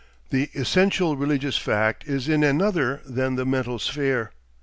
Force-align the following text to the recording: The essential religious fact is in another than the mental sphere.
The 0.31 0.49
essential 0.55 1.15
religious 1.15 1.57
fact 1.59 2.07
is 2.07 2.27
in 2.27 2.43
another 2.43 3.01
than 3.05 3.35
the 3.35 3.45
mental 3.45 3.77
sphere. 3.77 4.31